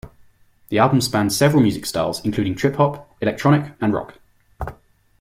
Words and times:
The 0.69 0.79
album 0.79 0.99
spans 0.99 1.37
several 1.37 1.61
musical 1.61 1.85
styles 1.85 2.25
including 2.25 2.55
trip-hop, 2.55 3.07
electronic 3.21 3.73
and 3.79 3.93
rock. 3.93 4.15